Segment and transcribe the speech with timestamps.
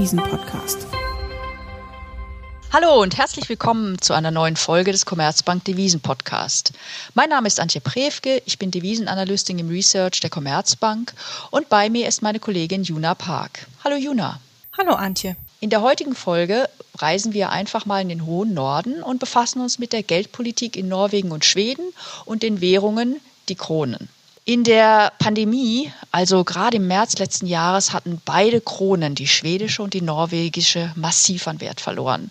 [0.00, 0.86] Devisen-Podcast.
[2.72, 6.72] Hallo und herzlich willkommen zu einer neuen Folge des Commerzbank Devisen Podcast.
[7.12, 11.12] Mein Name ist Antje Prewke, ich bin Devisenanalystin im Research der Commerzbank
[11.50, 13.66] und bei mir ist meine Kollegin Juna Park.
[13.84, 14.40] Hallo Juna.
[14.78, 15.36] Hallo Antje.
[15.60, 19.78] In der heutigen Folge reisen wir einfach mal in den hohen Norden und befassen uns
[19.78, 21.92] mit der Geldpolitik in Norwegen und Schweden
[22.24, 24.08] und den Währungen, die Kronen.
[24.46, 29.92] In der Pandemie, also gerade im März letzten Jahres, hatten beide Kronen, die schwedische und
[29.92, 32.30] die norwegische, massiv an Wert verloren.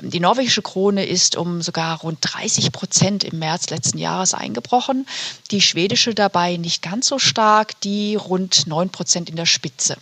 [0.00, 5.06] Die norwegische Krone ist um sogar rund 30 Prozent im März letzten Jahres eingebrochen,
[5.50, 9.98] die schwedische dabei nicht ganz so stark, die rund 9 Prozent in der Spitze.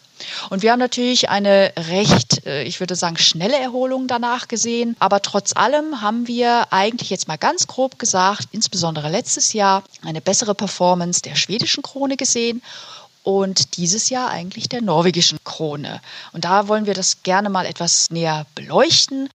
[0.51, 4.97] Und wir haben natürlich eine recht, äh, ich würde sagen, schnelle Erholung danach gesehen.
[4.99, 10.21] Aber trotz allem haben wir eigentlich jetzt mal ganz grob gesagt, insbesondere letztes Jahr, eine
[10.21, 12.63] bessere Performance der schwedischen Krone gesehen
[13.23, 16.01] und dieses Jahr eigentlich der norwegischen Krone.
[16.33, 19.29] Und da wollen wir das gerne mal etwas näher beleuchten.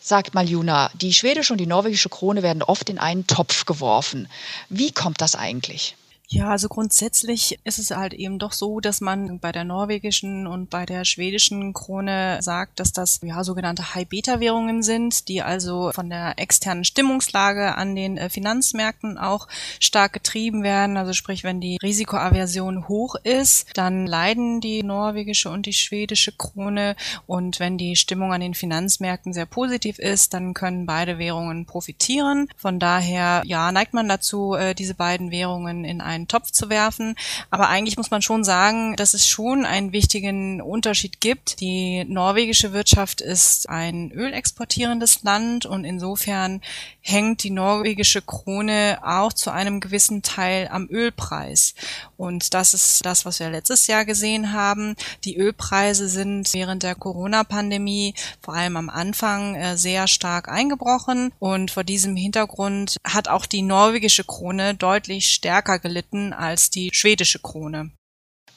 [0.00, 4.28] Sagt mal Juna, die schwedische und die norwegische Krone werden oft in einen Topf geworfen.
[4.68, 5.96] Wie kommt das eigentlich?
[6.28, 10.70] Ja, also grundsätzlich ist es halt eben doch so, dass man bei der norwegischen und
[10.70, 16.36] bei der schwedischen Krone sagt, dass das ja sogenannte High-Beta-Währungen sind, die also von der
[16.36, 19.46] externen Stimmungslage an den äh, Finanzmärkten auch
[19.78, 20.96] stark getrieben werden.
[20.96, 26.96] Also sprich, wenn die Risikoaversion hoch ist, dann leiden die norwegische und die schwedische Krone
[27.28, 32.48] und wenn die Stimmung an den Finanzmärkten sehr positiv ist, dann können beide Währungen profitieren.
[32.56, 37.14] Von daher, ja, neigt man dazu, äh, diese beiden Währungen in einen Topf zu werfen.
[37.50, 41.60] Aber eigentlich muss man schon sagen, dass es schon einen wichtigen Unterschied gibt.
[41.60, 46.60] Die norwegische Wirtschaft ist ein ölexportierendes Land und insofern
[47.06, 51.74] hängt die norwegische Krone auch zu einem gewissen Teil am Ölpreis.
[52.16, 54.96] Und das ist das, was wir letztes Jahr gesehen haben.
[55.24, 61.70] Die Ölpreise sind während der Corona-Pandemie vor allem am Anfang äh, sehr stark eingebrochen und
[61.70, 67.92] vor diesem Hintergrund hat auch die norwegische Krone deutlich stärker gelitten als die schwedische Krone.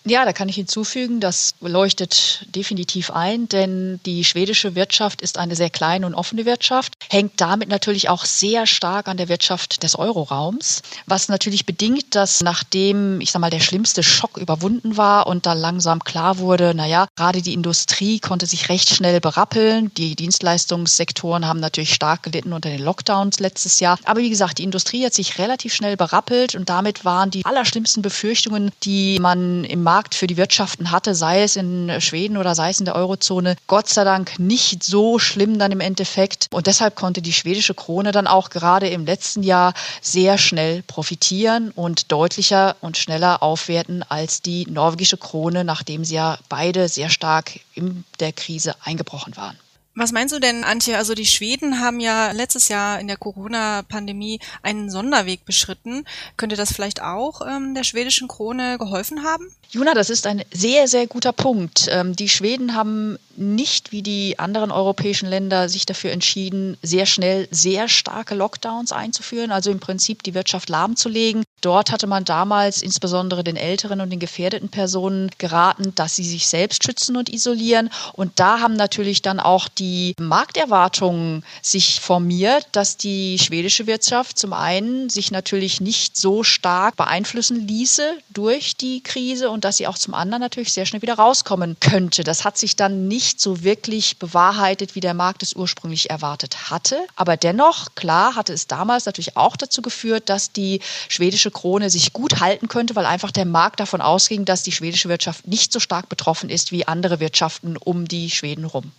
[0.06, 5.58] Ja, da kann ich hinzufügen, das leuchtet definitiv ein, denn die schwedische Wirtschaft ist eine
[5.58, 10.00] sehr kleine und offene Wirtschaft, hängt damit natürlich auch sehr stark an der Wirtschaft des
[10.00, 15.46] Euroraums, was natürlich bedingt, dass nachdem, ich sag mal, der schlimmste Schock überwunden war und
[15.46, 21.46] da langsam klar wurde, naja, gerade die Industrie konnte sich recht schnell berappeln, die Dienstleistungssektoren
[21.46, 25.14] haben natürlich stark gelitten unter den Lockdowns letztes Jahr, aber wie gesagt, die Industrie hat
[25.14, 30.28] sich relativ schnell berappelt und damit waren die allerschlimmsten Befürchtungen, die man im Markt für
[30.28, 34.04] die Wirtschaften hatte, sei es in Schweden oder sei es in der Eurozone, Gott sei
[34.04, 36.46] Dank nicht so schlimm dann im Endeffekt.
[36.52, 41.72] Und deshalb konnte die schwedische Krone dann auch gerade im letzten Jahr sehr schnell profitieren
[41.72, 47.60] und deutlicher und schneller aufwerten als die norwegische Krone, nachdem sie ja beide sehr stark
[47.74, 49.58] in der Krise eingebrochen waren.
[50.00, 50.98] Was meinst du denn, Antje?
[50.98, 56.06] Also die Schweden haben ja letztes Jahr in der Corona-Pandemie einen Sonderweg beschritten.
[56.38, 59.52] Könnte das vielleicht auch ähm, der schwedischen Krone geholfen haben?
[59.72, 61.90] Juna, das ist ein sehr, sehr guter Punkt.
[61.92, 67.48] Ähm, die Schweden haben nicht wie die anderen europäischen Länder sich dafür entschieden, sehr schnell
[67.52, 71.44] sehr starke Lockdowns einzuführen, also im Prinzip die Wirtschaft lahmzulegen.
[71.62, 76.48] Dort hatte man damals insbesondere den älteren und den gefährdeten Personen geraten, dass sie sich
[76.48, 77.90] selbst schützen und isolieren.
[78.14, 84.54] Und da haben natürlich dann auch die Markterwartungen sich formiert, dass die schwedische Wirtschaft zum
[84.54, 89.98] einen sich natürlich nicht so stark beeinflussen ließe durch die Krise und dass sie auch
[89.98, 92.24] zum anderen natürlich sehr schnell wieder rauskommen könnte.
[92.24, 96.98] Das hat sich dann nicht so wirklich bewahrheitet, wie der Markt es ursprünglich erwartet hatte.
[97.16, 100.80] Aber dennoch, klar, hatte es damals natürlich auch dazu geführt, dass die
[101.10, 105.10] schwedische Krone sich gut halten könnte, weil einfach der Markt davon ausging, dass die schwedische
[105.10, 108.92] Wirtschaft nicht so stark betroffen ist wie andere Wirtschaften um die Schweden rum.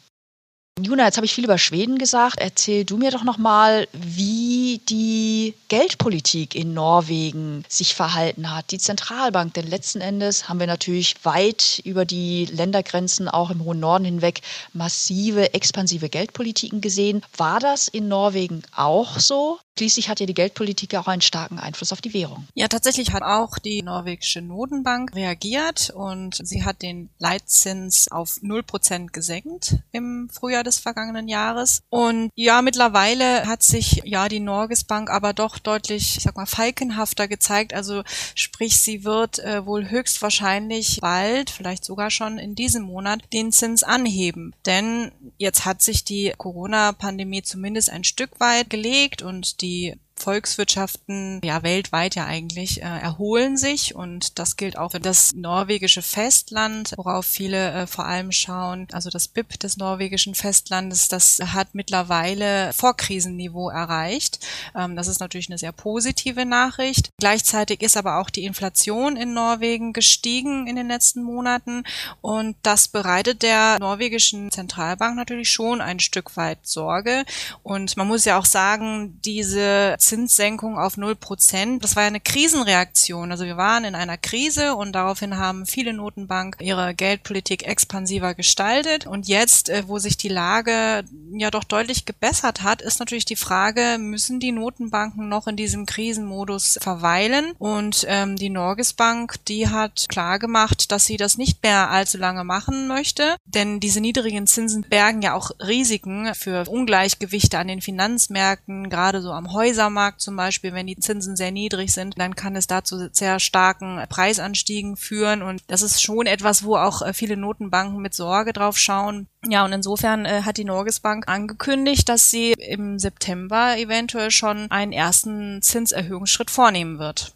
[0.85, 2.39] Juna, jetzt habe ich viel über Schweden gesagt.
[2.39, 8.79] Erzähl du mir doch noch mal, wie die Geldpolitik in Norwegen sich verhalten hat, die
[8.79, 9.55] Zentralbank.
[9.55, 14.43] Denn letzten Endes haben wir natürlich weit über die Ländergrenzen, auch im hohen Norden hinweg,
[14.73, 17.23] massive expansive Geldpolitiken gesehen.
[17.37, 19.59] War das in Norwegen auch so?
[19.81, 22.46] Schließlich hat ja die Geldpolitik auch einen starken Einfluss auf die Währung.
[22.52, 29.06] Ja, tatsächlich hat auch die norwegische Notenbank reagiert und sie hat den Leitzins auf 0%
[29.06, 31.81] gesenkt im Frühjahr des vergangenen Jahres.
[31.88, 36.44] Und ja, mittlerweile hat sich ja die Norges Bank aber doch deutlich, ich sag mal,
[36.44, 37.73] falkenhafter gezeigt.
[37.73, 38.02] Also
[38.34, 43.82] sprich, sie wird äh, wohl höchstwahrscheinlich bald, vielleicht sogar schon in diesem Monat, den Zins
[43.82, 44.55] anheben.
[44.66, 51.40] Denn jetzt hat sich die Corona-Pandemie zumindest ein Stück weit gelegt und die que Volkswirtschaften,
[51.44, 56.94] ja weltweit ja eigentlich, äh, erholen sich und das gilt auch für das norwegische Festland,
[56.96, 58.87] worauf viele äh, vor allem schauen.
[58.93, 64.40] Also das BIP des norwegischen Festlandes, das hat mittlerweile Vorkrisenniveau erreicht.
[64.76, 67.11] Ähm, das ist natürlich eine sehr positive Nachricht.
[67.19, 71.84] Gleichzeitig ist aber auch die Inflation in Norwegen gestiegen in den letzten Monaten
[72.20, 77.25] und das bereitet der norwegischen Zentralbank natürlich schon ein Stück weit Sorge.
[77.62, 82.19] Und man muss ja auch sagen, diese Zinssenkung auf 0 Prozent, das war ja eine
[82.19, 83.31] Krisenreaktion.
[83.31, 89.07] Also wir waren in einer Krise und daraufhin haben viele Notenbanken ihre Geldpolitik expansiver gestaltet.
[89.07, 93.37] Und jetzt, äh, wo sich die Lage ja doch deutlich gebessert hat, ist natürlich die
[93.37, 97.53] Frage, müssen die Notenbanken noch in diesem Krisenmodus verweilen?
[97.59, 102.19] Und ähm, die Norges Bank, die hat klar gemacht, dass sie das nicht mehr allzu
[102.19, 107.81] lange machen möchte, denn diese niedrigen Zinsen bergen ja auch Risiken für Ungleichgewichte an den
[107.81, 112.56] Finanzmärkten, gerade so am Häusermarkt zum Beispiel, wenn die Zinsen sehr niedrig sind, dann kann
[112.56, 117.37] es dazu sehr starken Preisanstiegen führen und das ist schon etwas, wo auch äh, viele
[117.37, 119.29] Notenbanken mit Sorge drauf schauen.
[119.47, 124.70] Ja, und insofern äh, hat die Norges Bank angekündigt, dass sie im September eventuell schon
[124.70, 127.32] einen ersten Zinserhöhungsschritt vornehmen wird.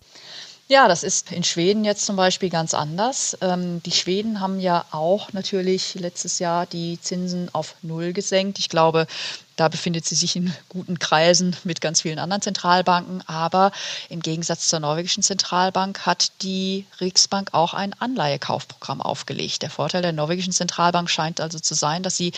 [0.66, 3.36] Ja, das ist in Schweden jetzt zum Beispiel ganz anders.
[3.42, 8.58] Ähm, die Schweden haben ja auch natürlich letztes Jahr die Zinsen auf Null gesenkt.
[8.58, 9.06] Ich glaube,
[9.56, 13.22] da befindet sie sich in guten Kreisen mit ganz vielen anderen Zentralbanken.
[13.26, 13.72] Aber
[14.08, 19.62] im Gegensatz zur norwegischen Zentralbank hat die Riksbank auch ein Anleihekaufprogramm aufgelegt.
[19.62, 22.32] Der Vorteil der norwegischen Zentralbank scheint also zu sein, dass sie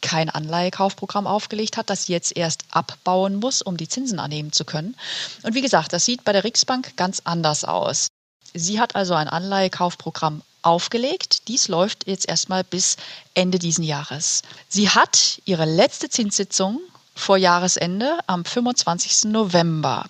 [0.00, 4.64] kein Anleihekaufprogramm aufgelegt hat, das sie jetzt erst abbauen muss, um die Zinsen annehmen zu
[4.64, 4.96] können.
[5.42, 8.08] Und wie gesagt, das sieht bei der Riksbank ganz anders aus.
[8.54, 11.48] Sie hat also ein Anleihekaufprogramm aufgelegt.
[11.48, 12.96] Dies läuft jetzt erstmal bis
[13.34, 14.42] Ende diesen Jahres.
[14.68, 16.80] Sie hat ihre letzte Zinssitzung
[17.14, 19.30] vor Jahresende am 25.
[19.30, 20.06] November.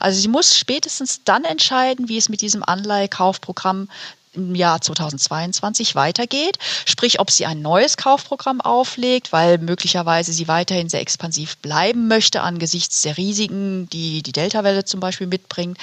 [0.00, 3.88] Also sie muss spätestens dann entscheiden, wie es mit diesem Anleihekaufprogramm
[4.34, 10.88] im Jahr 2022 weitergeht, sprich ob sie ein neues Kaufprogramm auflegt, weil möglicherweise sie weiterhin
[10.88, 15.78] sehr expansiv bleiben möchte angesichts der Risiken, die die Delta-Welle zum Beispiel mitbringt,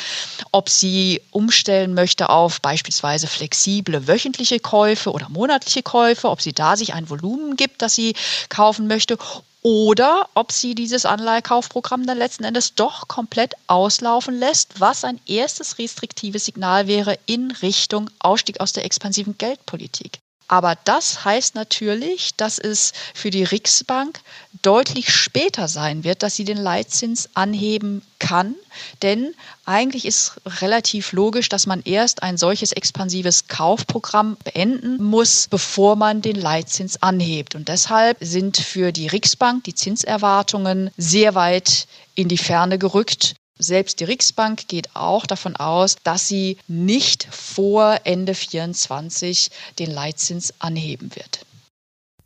[0.51, 6.75] ob sie umstellen möchte auf beispielsweise flexible wöchentliche Käufe oder monatliche Käufe, ob sie da
[6.75, 8.15] sich ein Volumen gibt, das sie
[8.49, 9.17] kaufen möchte
[9.61, 15.77] oder ob sie dieses Anleihekaufprogramm dann letzten Endes doch komplett auslaufen lässt, was ein erstes
[15.77, 20.19] restriktives Signal wäre in Richtung Ausstieg aus der expansiven Geldpolitik.
[20.49, 24.19] Aber das heißt natürlich, dass es für die Riksbank
[24.63, 28.55] deutlich später sein wird, dass sie den Leitzins anheben kann.
[29.03, 29.35] Denn
[29.65, 36.23] eigentlich ist relativ logisch, dass man erst ein solches expansives Kaufprogramm beenden muss, bevor man
[36.23, 37.53] den Leitzins anhebt.
[37.53, 43.35] Und deshalb sind für die Riksbank die Zinserwartungen sehr weit in die Ferne gerückt.
[43.61, 50.53] Selbst die Riksbank geht auch davon aus, dass sie nicht vor Ende 24 den Leitzins
[50.59, 51.45] anheben wird.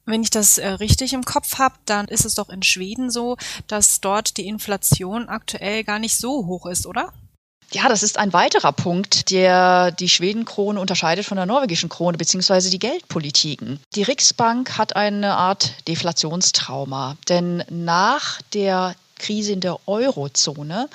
[0.06, 3.38] Wenn ich das äh, richtig im Kopf habe, dann ist es doch in Schweden so,
[3.68, 7.12] dass dort die Inflation aktuell gar nicht so hoch ist, oder?
[7.71, 12.69] Ja, das ist ein weiterer Punkt, der die Schwedenkrone unterscheidet von der norwegischen Krone beziehungsweise
[12.69, 13.79] die Geldpolitiken.
[13.95, 18.94] Die Riksbank hat eine Art Deflationstrauma, denn nach der
[19.24, 20.90] Krise in der Eurozone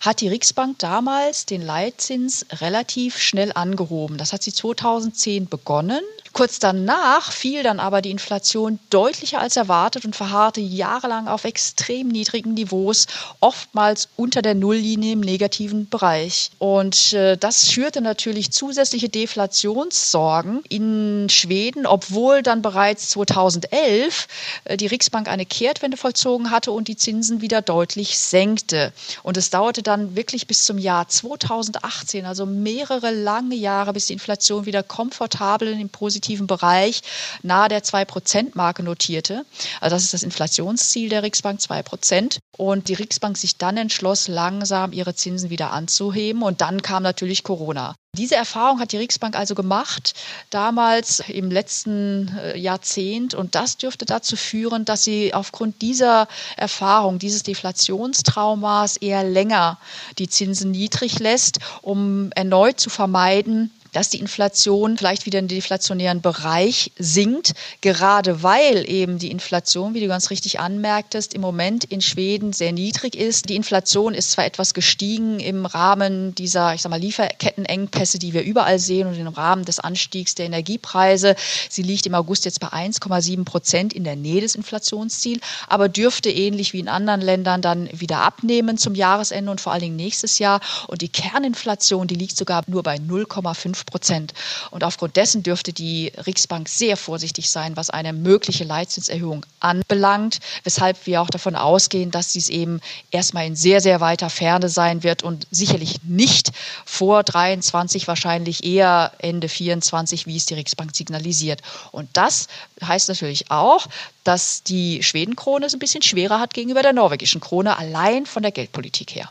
[0.00, 4.18] hat die Riksbank damals den Leitzins relativ schnell angehoben.
[4.18, 6.00] Das hat sie 2010 begonnen
[6.32, 12.08] Kurz danach fiel dann aber die Inflation deutlicher als erwartet und verharrte jahrelang auf extrem
[12.08, 13.06] niedrigen Niveaus,
[13.40, 16.50] oftmals unter der Nulllinie im negativen Bereich.
[16.58, 24.26] Und äh, das schürte natürlich zusätzliche Deflationssorgen in Schweden, obwohl dann bereits 2011
[24.64, 28.94] äh, die Riksbank eine Kehrtwende vollzogen hatte und die Zinsen wieder deutlich senkte.
[29.22, 34.14] Und es dauerte dann wirklich bis zum Jahr 2018, also mehrere lange Jahre, bis die
[34.14, 37.02] Inflation wieder komfortabel in den positiven positiven Bereich
[37.42, 39.44] nahe der 2-Prozent-Marke notierte.
[39.80, 42.38] Also das ist das Inflationsziel der Riksbank, 2 Prozent.
[42.56, 46.42] Und die Riksbank sich dann entschloss, langsam ihre Zinsen wieder anzuheben.
[46.42, 47.94] Und dann kam natürlich Corona.
[48.14, 50.12] Diese Erfahrung hat die Riksbank also gemacht,
[50.50, 53.34] damals im letzten äh, Jahrzehnt.
[53.34, 59.78] Und das dürfte dazu führen, dass sie aufgrund dieser Erfahrung, dieses Deflationstraumas eher länger
[60.18, 65.56] die Zinsen niedrig lässt, um erneut zu vermeiden, dass die Inflation vielleicht wieder in den
[65.56, 71.84] deflationären Bereich sinkt, gerade weil eben die Inflation, wie du ganz richtig anmerktest, im Moment
[71.84, 73.48] in Schweden sehr niedrig ist.
[73.48, 78.42] Die Inflation ist zwar etwas gestiegen im Rahmen dieser, ich sag mal, Lieferkettenengpässe, die wir
[78.42, 81.36] überall sehen und im Rahmen des Anstiegs der Energiepreise.
[81.68, 86.30] Sie liegt im August jetzt bei 1,7 Prozent in der Nähe des Inflationsziels, aber dürfte
[86.30, 90.38] ähnlich wie in anderen Ländern dann wieder abnehmen zum Jahresende und vor allen Dingen nächstes
[90.38, 90.60] Jahr.
[90.88, 94.34] Und die Kerninflation, die liegt sogar nur bei 0,5 Prozent.
[94.70, 101.06] Und aufgrund dessen dürfte die Riksbank sehr vorsichtig sein, was eine mögliche Leitzinserhöhung anbelangt, weshalb
[101.06, 105.22] wir auch davon ausgehen, dass dies eben erstmal in sehr, sehr weiter Ferne sein wird
[105.22, 106.52] und sicherlich nicht
[106.84, 111.62] vor 23, wahrscheinlich eher Ende 24, wie es die Riksbank signalisiert.
[111.90, 112.48] Und das
[112.82, 113.86] heißt natürlich auch,
[114.24, 118.52] dass die Schwedenkrone es ein bisschen schwerer hat gegenüber der norwegischen Krone, allein von der
[118.52, 119.28] Geldpolitik her.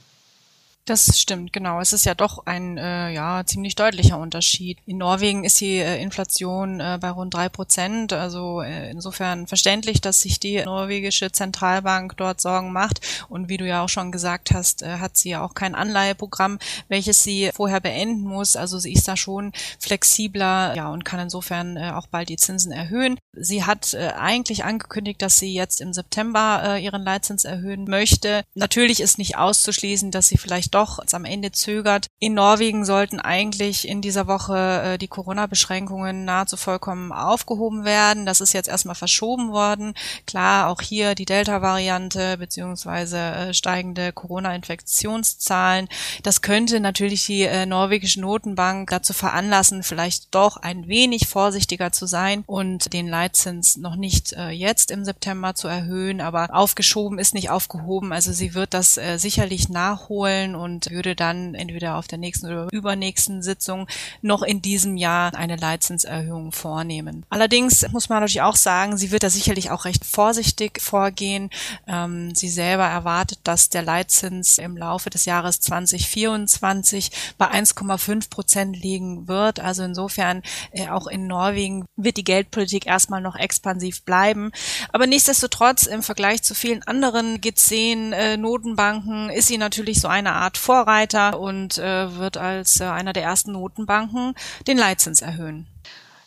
[0.86, 1.80] Das stimmt, genau.
[1.80, 4.80] Es ist ja doch ein äh, ja ziemlich deutlicher Unterschied.
[4.88, 10.02] In Norwegen ist die äh, Inflation äh, bei rund drei Prozent, also äh, insofern verständlich,
[10.02, 13.00] dass sich die norwegische Zentralbank dort Sorgen macht.
[13.30, 16.58] Und wie du ja auch schon gesagt hast, äh, hat sie ja auch kein Anleiheprogramm,
[16.88, 18.56] welches sie vorher beenden muss.
[18.56, 22.72] Also sie ist da schon flexibler, ja und kann insofern äh, auch bald die Zinsen
[22.72, 23.20] erhöhen.
[23.34, 28.44] Sie hat äh, eigentlich angekündigt, dass sie jetzt im September äh, ihren Leitzins erhöhen möchte.
[28.56, 32.08] Natürlich ist nicht auszuschließen, dass sie vielleicht doch am Ende zögert.
[32.20, 38.26] In Norwegen sollten eigentlich in dieser Woche äh, die Corona-Beschränkungen nahezu vollkommen aufgehoben werden.
[38.26, 39.94] Das ist jetzt erstmal verschoben worden.
[40.26, 45.88] Klar, auch hier die Delta-Variante beziehungsweise äh, steigende Corona-Infektionszahlen.
[46.24, 52.06] Das könnte natürlich die äh, norwegische Notenbank dazu veranlassen, vielleicht doch ein wenig vorsichtiger zu
[52.06, 57.34] sein und den Leitzins noch nicht äh, jetzt im September zu erhöhen, aber aufgeschoben ist
[57.34, 58.14] nicht aufgehoben.
[58.14, 63.42] Also sie wird das sicherlich nachholen und würde dann entweder auf der nächsten oder übernächsten
[63.42, 63.88] Sitzung
[64.22, 67.26] noch in diesem Jahr eine Leitzinserhöhung vornehmen.
[67.30, 71.50] Allerdings muss man natürlich auch sagen, sie wird da sicherlich auch recht vorsichtig vorgehen.
[71.88, 78.82] Ähm, sie selber erwartet, dass der Leitzins im Laufe des Jahres 2024 bei 1,5 Prozent
[78.82, 79.60] liegen wird.
[79.60, 80.42] Also insofern
[80.72, 84.52] äh, auch in Norwegen wird die Geldpolitik erstmal noch expansiv bleiben.
[84.92, 90.51] Aber nichtsdestotrotz im Vergleich zu vielen anderen G10 äh, ist sie natürlich so eine Art
[90.52, 94.36] Art Vorreiter und äh, wird als äh, einer der ersten Notenbanken
[94.68, 95.66] den Leitzins erhöhen.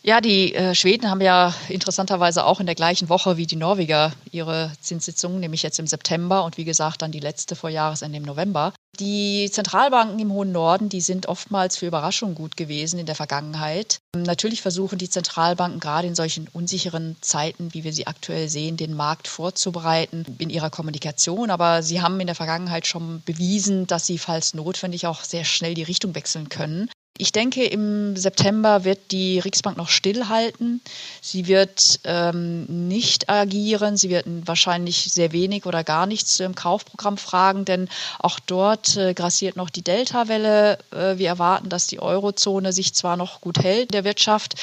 [0.06, 4.12] Ja, die äh, Schweden haben ja interessanterweise auch in der gleichen Woche wie die Norweger
[4.30, 8.24] ihre Zinssitzung, nämlich jetzt im September und wie gesagt dann die letzte vor Jahresende im
[8.24, 8.74] November.
[9.00, 13.96] Die Zentralbanken im hohen Norden, die sind oftmals für Überraschungen gut gewesen in der Vergangenheit.
[14.14, 18.92] Natürlich versuchen die Zentralbanken gerade in solchen unsicheren Zeiten, wie wir sie aktuell sehen, den
[18.92, 21.50] Markt vorzubereiten in ihrer Kommunikation.
[21.50, 25.72] Aber sie haben in der Vergangenheit schon bewiesen, dass sie, falls notwendig, auch sehr schnell
[25.72, 26.90] die Richtung wechseln können.
[27.16, 30.80] Ich denke, im September wird die Riksbank noch stillhalten.
[31.20, 33.96] Sie wird ähm, nicht agieren.
[33.96, 39.14] Sie wird wahrscheinlich sehr wenig oder gar nichts im Kaufprogramm fragen, denn auch dort äh,
[39.14, 40.78] grassiert noch die Delta-Welle.
[40.90, 44.54] Äh, wir erwarten, dass die Eurozone sich zwar noch gut hält der Wirtschaft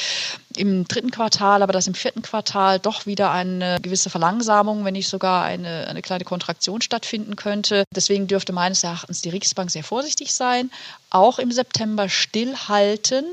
[0.57, 5.09] im dritten Quartal, aber dass im vierten Quartal doch wieder eine gewisse Verlangsamung, wenn nicht
[5.09, 7.83] sogar eine, eine kleine Kontraktion stattfinden könnte.
[7.95, 10.71] Deswegen dürfte meines Erachtens die Riksbank sehr vorsichtig sein,
[11.09, 13.25] auch im September stillhalten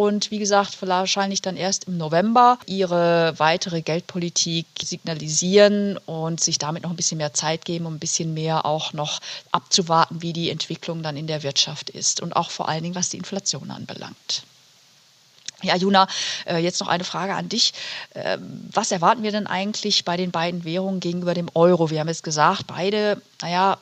[0.00, 6.84] und wie gesagt, wahrscheinlich dann erst im November ihre weitere Geldpolitik signalisieren und sich damit
[6.84, 9.20] noch ein bisschen mehr Zeit geben, um ein bisschen mehr auch noch
[9.52, 13.10] abzuwarten, wie die Entwicklung dann in der Wirtschaft ist und auch vor allen Dingen, was
[13.10, 14.44] die Inflation anbelangt.
[15.62, 16.06] Ja, Juna,
[16.46, 17.74] äh, jetzt noch eine Frage an dich.
[18.14, 21.90] Ähm, was erwarten wir denn eigentlich bei den beiden Währungen gegenüber dem Euro?
[21.90, 23.76] Wir haben jetzt gesagt, beide, naja,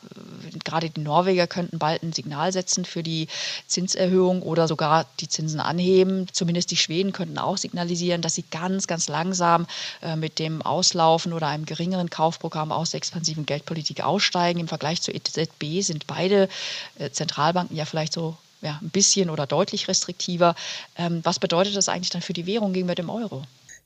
[0.65, 3.29] gerade die Norweger könnten bald ein Signal setzen für die
[3.69, 6.27] Zinserhöhung oder sogar die Zinsen anheben.
[6.33, 9.67] Zumindest die Schweden könnten auch signalisieren, dass sie ganz, ganz langsam
[10.03, 14.59] äh, mit dem Auslaufen oder einem geringeren Kaufprogramm aus der expansiven Geldpolitik aussteigen.
[14.59, 16.49] Im Vergleich zur EZB sind beide
[16.99, 20.55] äh, Zentralbanken ja vielleicht so ja, ein bisschen oder deutlich restriktiver.
[20.97, 23.43] Ähm, was bedeutet das eigentlich dann für die Währung gegenüber dem Euro?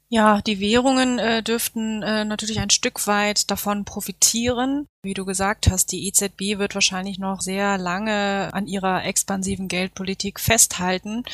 [0.08, 4.86] Ja, die Währungen äh, dürften äh, natürlich ein Stück weit davon profitieren.
[5.04, 10.38] Wie du gesagt hast, die EZB wird wahrscheinlich noch sehr lange an ihrer expansiven Geldpolitik
[10.38, 11.24] festhalten.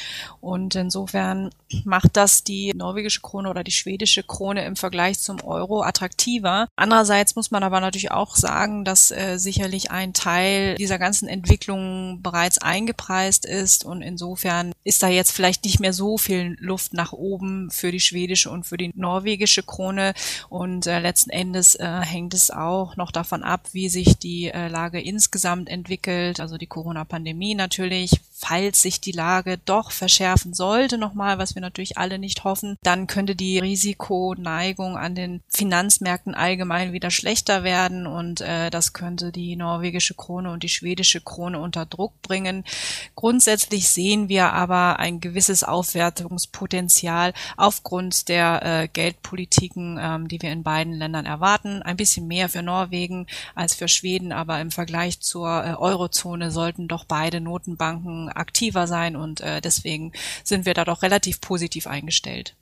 [0.41, 1.51] Und insofern
[1.85, 6.69] macht das die norwegische Krone oder die schwedische Krone im Vergleich zum Euro attraktiver.
[6.77, 12.23] Andererseits muss man aber natürlich auch sagen, dass äh, sicherlich ein Teil dieser ganzen Entwicklung
[12.23, 13.85] bereits eingepreist ist.
[13.85, 18.01] Und insofern ist da jetzt vielleicht nicht mehr so viel Luft nach oben für die
[18.01, 20.15] schwedische und für die norwegische Krone.
[20.49, 24.51] Und äh, letzten Endes äh, hängt es auch noch davon ab, ab, wie sich die
[24.51, 28.13] äh, Lage insgesamt entwickelt, also die Corona-Pandemie natürlich.
[28.41, 33.09] Falls sich die Lage doch verschärfen sollte, nochmal, was wir natürlich alle nicht hoffen, dann
[33.09, 39.57] könnte die Risikoneigung an den Finanzmärkten allgemein wieder schlechter werden und äh, das könnte die
[39.57, 42.63] norwegische Krone und die schwedische Krone unter Druck bringen.
[43.17, 50.63] Grundsätzlich sehen wir aber ein gewisses Aufwertungspotenzial aufgrund der äh, Geldpolitiken, ähm, die wir in
[50.63, 51.83] beiden Ländern erwarten.
[51.83, 56.89] Ein bisschen mehr für Norwegen als für Schweden, aber im Vergleich zur äh, Eurozone sollten
[56.89, 60.13] doch beide Notenbanken aktiver sein und äh, deswegen
[60.45, 62.55] sind wir da doch relativ positiv eingestellt.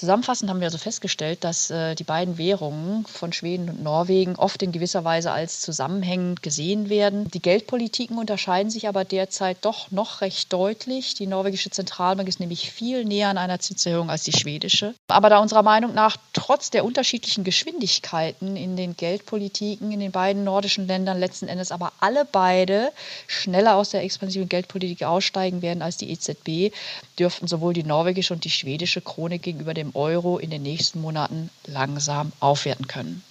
[0.00, 4.62] Zusammenfassend haben wir also festgestellt, dass äh, die beiden Währungen von Schweden und Norwegen oft
[4.62, 7.30] in gewisser Weise als zusammenhängend gesehen werden.
[7.30, 11.16] Die Geldpolitiken unterscheiden sich aber derzeit doch noch recht deutlich.
[11.16, 14.94] Die norwegische Zentralbank ist nämlich viel näher an einer Zinserhöhung als die schwedische.
[15.08, 20.44] Aber da unserer Meinung nach trotz der unterschiedlichen Geschwindigkeiten in den Geldpolitiken in den beiden
[20.44, 22.90] nordischen Ländern letzten Endes aber alle beide
[23.26, 26.74] schneller aus der expansiven Geldpolitik aussteigen werden als die EZB,
[27.18, 31.50] dürften sowohl die norwegische und die schwedische Krone gegenüber dem Euro in den nächsten Monaten
[31.66, 33.22] langsam aufwerten können.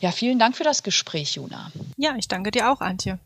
[0.00, 1.70] Ja, vielen Dank für das Gespräch, Juna.
[1.96, 3.18] Ja, ich danke dir auch, Antje.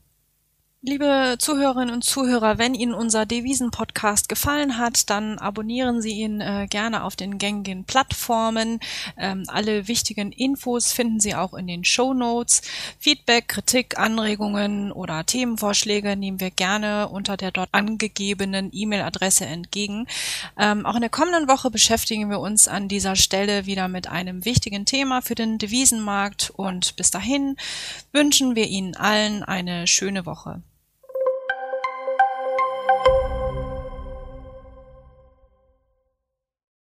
[0.80, 6.68] Liebe Zuhörerinnen und Zuhörer, wenn Ihnen unser Devisen-Podcast gefallen hat, dann abonnieren Sie ihn äh,
[6.70, 8.78] gerne auf den gängigen Plattformen.
[9.16, 12.62] Ähm, alle wichtigen Infos finden Sie auch in den Show Notes.
[13.00, 20.06] Feedback, Kritik, Anregungen oder Themenvorschläge nehmen wir gerne unter der dort angegebenen E-Mail-Adresse entgegen.
[20.56, 24.44] Ähm, auch in der kommenden Woche beschäftigen wir uns an dieser Stelle wieder mit einem
[24.44, 27.56] wichtigen Thema für den Devisenmarkt und bis dahin
[28.12, 30.62] wünschen wir Ihnen allen eine schöne Woche.